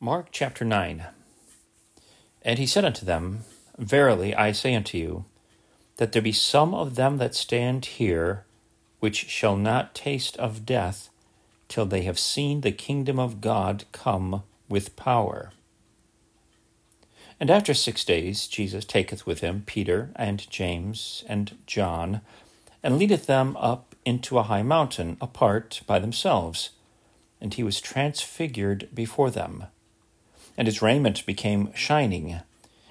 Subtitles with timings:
[0.00, 1.06] Mark chapter 9
[2.42, 3.40] And he said unto them,
[3.76, 5.24] Verily I say unto you,
[5.96, 8.44] that there be some of them that stand here,
[9.00, 11.10] which shall not taste of death,
[11.66, 15.50] till they have seen the kingdom of God come with power.
[17.40, 22.20] And after six days Jesus taketh with him Peter and James and John,
[22.84, 26.70] and leadeth them up into a high mountain apart by themselves,
[27.40, 29.64] and he was transfigured before them
[30.58, 32.40] and his raiment became shining,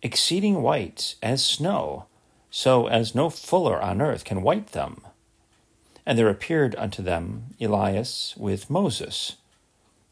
[0.00, 2.06] exceeding white as snow,
[2.50, 5.00] so as no fuller on earth can white them.
[6.06, 9.36] And there appeared unto them Elias with Moses,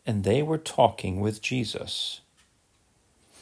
[0.05, 2.21] and they were talking with Jesus.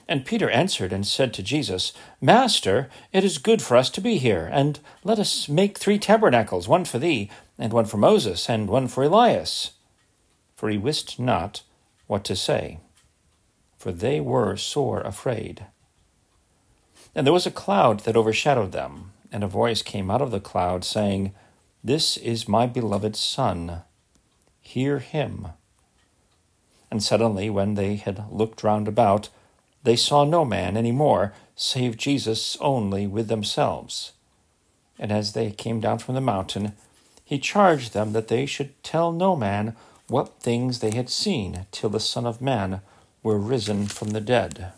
[0.06, 4.18] And Peter answered and said to Jesus, Master, it is good for us to be
[4.18, 8.68] here, and let us make three tabernacles, one for thee, and one for Moses, and
[8.68, 9.72] one for Elias.
[10.54, 11.62] For he wist not
[12.06, 12.80] what to say
[13.84, 15.66] for they were sore afraid.
[17.14, 20.40] And there was a cloud that overshadowed them, and a voice came out of the
[20.40, 21.34] cloud, saying,
[21.84, 23.82] This is my beloved Son.
[24.62, 25.48] Hear him.
[26.90, 29.28] And suddenly, when they had looked round about,
[29.82, 34.12] they saw no man any more, save Jesus only with themselves.
[34.98, 36.72] And as they came down from the mountain,
[37.22, 39.76] he charged them that they should tell no man
[40.08, 42.80] what things they had seen till the Son of Man
[43.24, 44.72] were risen from the dead.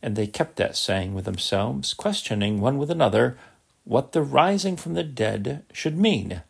[0.00, 3.36] And they kept that saying with themselves, questioning one with another
[3.84, 6.42] what the rising from the dead should mean.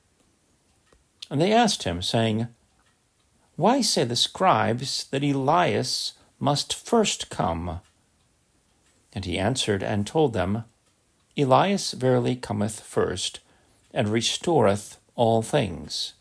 [1.30, 2.48] And they asked him, saying,
[3.56, 7.80] Why say the scribes that Elias must first come?
[9.14, 10.64] And he answered and told them,
[11.38, 13.41] Elias verily cometh first,
[13.94, 16.12] and restoreth all things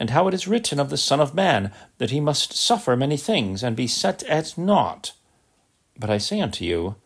[0.00, 3.18] and how it is written of the Son of Man, that he must suffer many
[3.18, 5.12] things, and be set at naught.
[5.96, 6.96] But I say unto you,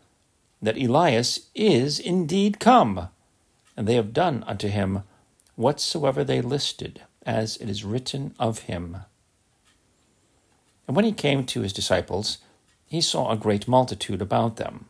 [0.62, 3.08] that Elias is indeed come,
[3.76, 5.02] and they have done unto him
[5.56, 8.98] whatsoever they listed, as it is written of him.
[10.86, 12.38] And when he came to his disciples,
[12.86, 14.86] he saw a great multitude about them,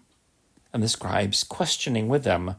[0.74, 2.56] and the scribes questioning with them.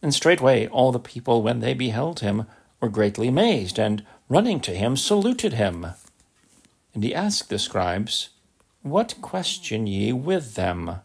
[0.00, 2.46] And straightway all the people, when they beheld him,
[2.80, 5.86] were greatly amazed, and running to him, saluted him.
[6.94, 8.30] And he asked the scribes,
[8.82, 11.00] What question ye with them?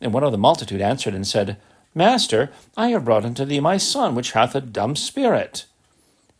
[0.00, 1.56] And one of the multitude answered and said,
[1.94, 5.64] Master, I have brought unto thee my son, which hath a dumb spirit.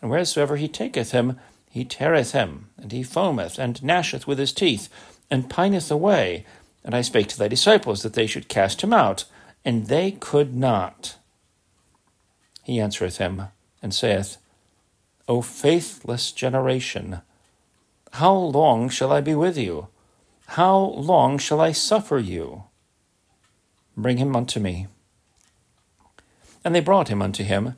[0.00, 1.38] And wheresoever he taketh him,
[1.70, 4.88] he teareth him, and he foameth, and gnasheth with his teeth,
[5.30, 6.44] and pineth away.
[6.84, 9.24] And I spake to thy disciples that they should cast him out,
[9.64, 11.16] and they could not.
[12.62, 13.44] He answereth him,
[13.82, 14.36] and saith,
[15.30, 17.20] O faithless generation,
[18.14, 19.86] how long shall I be with you?
[20.58, 22.64] How long shall I suffer you?
[23.96, 24.88] Bring him unto me.
[26.64, 27.76] And they brought him unto him.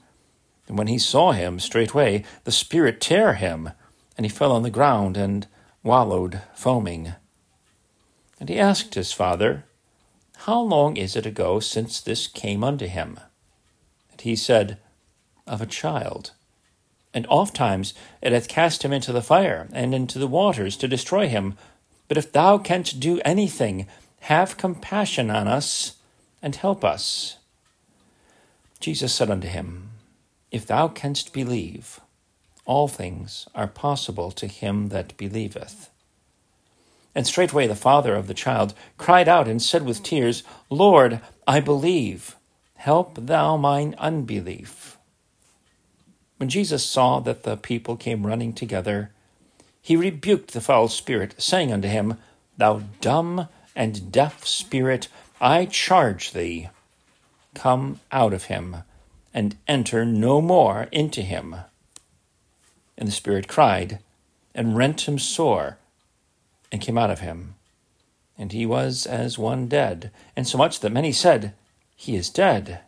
[0.67, 3.73] And when he saw him, straightway the Spirit tear him,
[4.17, 5.47] and he fell on the ground and
[5.83, 7.13] wallowed, foaming.
[8.41, 9.67] And he asked his father,
[10.49, 13.21] How long is it ago since this came unto him?
[14.11, 14.79] And he said,
[15.47, 16.31] Of a child
[17.15, 20.89] and oft times it hath cast him into the fire and into the waters to
[20.89, 21.57] destroy him.
[22.09, 23.87] But if thou canst do anything,
[24.21, 25.97] have compassion on us
[26.41, 27.39] and help us.
[28.81, 29.91] Jesus said unto him,
[30.51, 32.01] If thou canst believe,
[32.65, 35.91] all things are possible to him that believeth.
[37.15, 41.61] And straightway the father of the child cried out and said with tears, Lord, I
[41.61, 42.37] believe.
[42.77, 44.97] Help thou mine unbelief.
[46.43, 49.13] When Jesus saw that the people came running together,
[49.81, 52.17] he rebuked the foul spirit, saying unto him,
[52.57, 55.07] Thou dumb and deaf spirit,
[55.41, 56.69] I charge thee,
[57.55, 58.79] come out of him,
[59.33, 61.55] and enter no more into him.
[62.99, 64.01] And the spirit cried,
[64.53, 65.79] and rent him sore,
[66.73, 67.55] and came out of him.
[68.37, 71.55] And he was as one dead, and so much that many said,
[71.95, 72.81] He is dead.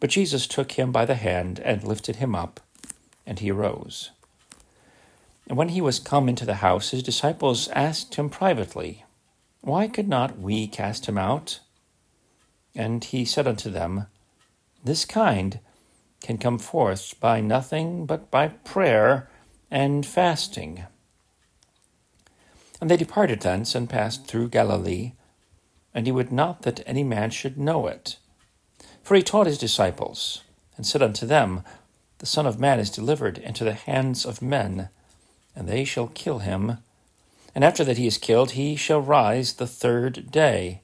[0.00, 2.60] But Jesus took him by the hand and lifted him up,
[3.26, 4.10] and he arose.
[5.48, 9.04] And when he was come into the house, his disciples asked him privately,
[9.60, 11.60] Why could not we cast him out?
[12.74, 14.06] And he said unto them,
[14.84, 15.58] This kind
[16.20, 19.30] can come forth by nothing but by prayer
[19.70, 20.84] and fasting.
[22.80, 25.14] And they departed thence and passed through Galilee,
[25.92, 28.18] and he would not that any man should know it
[29.08, 30.42] for he taught his disciples,
[30.76, 31.62] and said unto them,
[32.18, 34.90] The Son of Man is delivered into the hands of men,
[35.56, 36.76] and they shall kill him.
[37.54, 40.82] And after that he is killed, he shall rise the third day.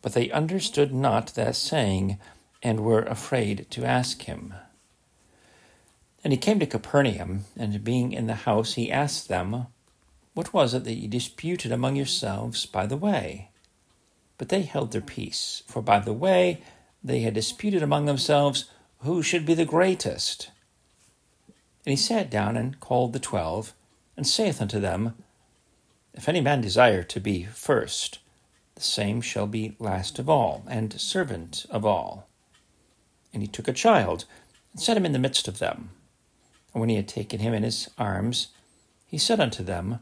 [0.00, 2.18] But they understood not that saying,
[2.60, 4.54] and were afraid to ask him.
[6.24, 9.68] And he came to Capernaum, and being in the house, he asked them,
[10.34, 13.50] What was it that ye disputed among yourselves by the way?
[14.38, 16.62] But they held their peace, for by the way
[17.02, 18.66] they had disputed among themselves
[18.98, 20.50] who should be the greatest.
[21.84, 23.74] And he sat down and called the twelve,
[24.16, 25.14] and saith unto them,
[26.14, 28.20] If any man desire to be first,
[28.76, 32.28] the same shall be last of all, and servant of all.
[33.32, 34.24] And he took a child,
[34.72, 35.90] and set him in the midst of them.
[36.72, 38.48] And when he had taken him in his arms,
[39.06, 39.98] he said unto them,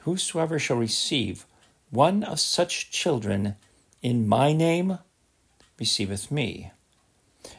[0.00, 1.46] Whosoever shall receive
[1.90, 3.56] one of such children
[4.02, 4.98] in my name
[5.80, 6.70] receiveth me.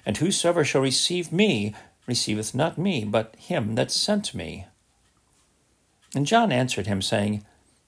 [0.06, 1.76] And whosoever shall receive me
[2.08, 4.68] receiveth not me, but him that sent me.
[6.16, 7.44] And John answered him, saying,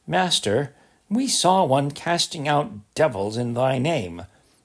[0.07, 0.74] Master,
[1.09, 4.24] we saw one casting out devils in thy name,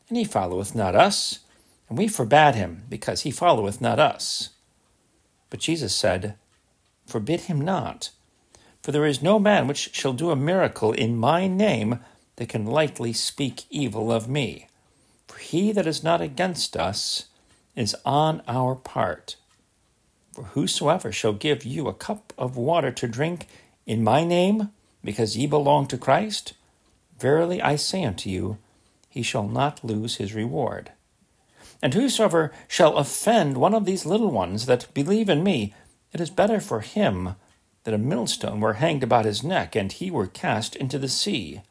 [0.08, 1.40] and he followeth not us.
[1.88, 4.50] And we forbade him, because he followeth not us.
[5.50, 6.34] But Jesus said,
[7.06, 8.10] Forbid him not,
[8.82, 12.00] for there is no man which shall do a miracle in my name
[12.36, 14.68] that can lightly speak evil of me.
[15.38, 17.26] He that is not against us
[17.74, 19.36] is on our part.
[20.32, 23.46] For whosoever shall give you a cup of water to drink
[23.86, 24.70] in my name,
[25.02, 26.54] because ye belong to Christ,
[27.18, 28.58] verily I say unto you,
[29.08, 30.92] he shall not lose his reward.
[31.82, 35.74] And whosoever shall offend one of these little ones that believe in me,
[36.12, 37.36] it is better for him
[37.84, 41.62] that a millstone were hanged about his neck, and he were cast into the sea.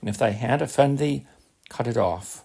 [0.00, 1.26] And if thy hand offend thee,
[1.68, 2.44] cut it off.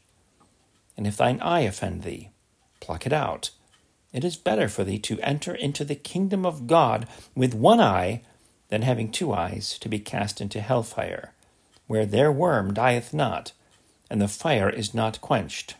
[1.01, 2.29] And if thine eye offend thee,
[2.79, 3.49] pluck it out.
[4.13, 8.21] It is better for thee to enter into the kingdom of God with one eye
[8.69, 11.33] than having two eyes to be cast into hell fire,
[11.87, 13.51] where their worm dieth not,
[14.11, 15.73] and the fire is not quenched.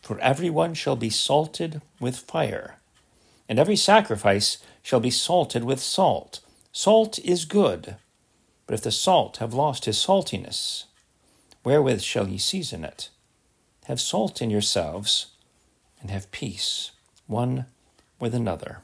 [0.00, 2.78] For every one shall be salted with fire,
[3.46, 6.40] and every sacrifice shall be salted with salt.
[6.72, 7.96] Salt is good,
[8.64, 10.84] but if the salt have lost his saltiness,
[11.62, 13.10] wherewith shall ye season it?
[13.84, 15.26] Have salt in yourselves,
[16.00, 16.92] and have peace
[17.26, 17.66] one
[18.18, 18.80] with another.